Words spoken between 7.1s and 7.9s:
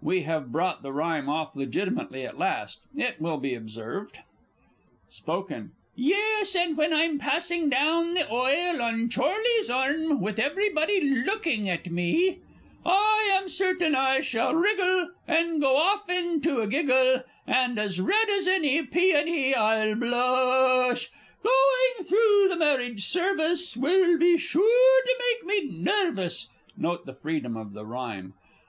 passing